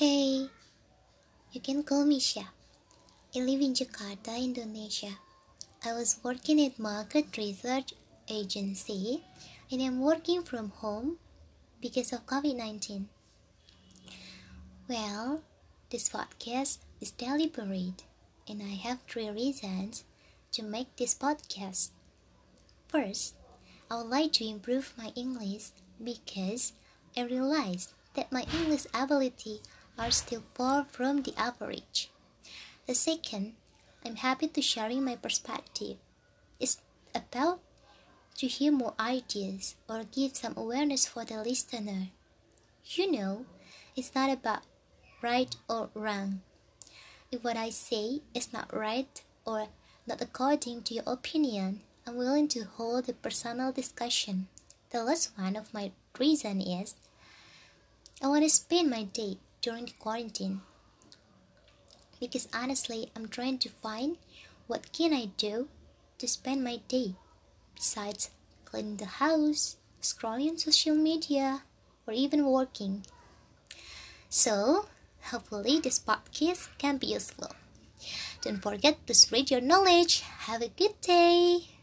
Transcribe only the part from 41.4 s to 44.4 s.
listener. You know, it's not